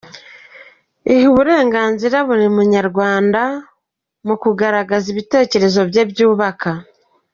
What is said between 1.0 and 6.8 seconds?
Iha uburenganzira buri munyarwanda mu kugaragaza ibitekerezo bye byubaka.